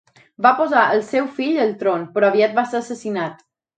[0.45, 3.45] Va posar el seu fill al tron, però aviat va ser assassinat.